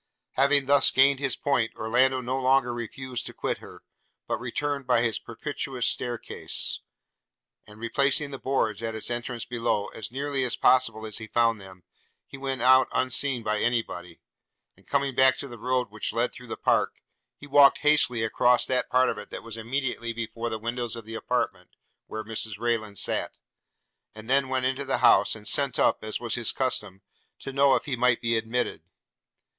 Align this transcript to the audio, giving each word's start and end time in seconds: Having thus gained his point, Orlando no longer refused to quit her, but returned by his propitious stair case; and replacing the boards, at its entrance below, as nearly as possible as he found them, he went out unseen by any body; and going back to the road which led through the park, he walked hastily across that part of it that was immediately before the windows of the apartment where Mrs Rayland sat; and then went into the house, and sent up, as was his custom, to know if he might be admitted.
Having 0.31 0.65
thus 0.65 0.89
gained 0.89 1.19
his 1.19 1.35
point, 1.35 1.75
Orlando 1.75 2.21
no 2.21 2.41
longer 2.41 2.73
refused 2.73 3.27
to 3.27 3.35
quit 3.35 3.59
her, 3.59 3.83
but 4.25 4.39
returned 4.39 4.87
by 4.87 5.03
his 5.03 5.19
propitious 5.19 5.85
stair 5.85 6.17
case; 6.17 6.79
and 7.67 7.79
replacing 7.79 8.31
the 8.31 8.39
boards, 8.39 8.81
at 8.81 8.95
its 8.95 9.11
entrance 9.11 9.45
below, 9.45 9.89
as 9.89 10.09
nearly 10.09 10.43
as 10.43 10.55
possible 10.55 11.05
as 11.05 11.19
he 11.19 11.27
found 11.27 11.61
them, 11.61 11.83
he 12.25 12.35
went 12.35 12.63
out 12.63 12.87
unseen 12.91 13.43
by 13.43 13.59
any 13.59 13.83
body; 13.83 14.19
and 14.75 14.87
going 14.87 15.13
back 15.13 15.37
to 15.37 15.47
the 15.47 15.59
road 15.59 15.91
which 15.91 16.13
led 16.13 16.33
through 16.33 16.47
the 16.47 16.57
park, 16.57 16.95
he 17.35 17.45
walked 17.45 17.77
hastily 17.81 18.23
across 18.23 18.65
that 18.65 18.89
part 18.89 19.07
of 19.07 19.19
it 19.19 19.29
that 19.29 19.43
was 19.43 19.55
immediately 19.55 20.13
before 20.13 20.49
the 20.49 20.57
windows 20.57 20.95
of 20.95 21.05
the 21.05 21.13
apartment 21.13 21.75
where 22.07 22.23
Mrs 22.23 22.57
Rayland 22.57 22.97
sat; 22.97 23.37
and 24.15 24.27
then 24.27 24.49
went 24.49 24.65
into 24.65 24.83
the 24.83 24.97
house, 25.05 25.35
and 25.35 25.47
sent 25.47 25.77
up, 25.77 26.03
as 26.03 26.19
was 26.19 26.33
his 26.33 26.51
custom, 26.51 27.03
to 27.37 27.53
know 27.53 27.75
if 27.75 27.85
he 27.85 27.95
might 27.95 28.19
be 28.19 28.35
admitted. 28.35 28.81